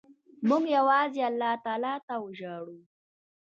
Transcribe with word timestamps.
موږ 0.47 0.63
یوازې 0.77 1.21
الله 1.29 1.53
ته 2.07 2.15
وژاړو. 2.23 2.79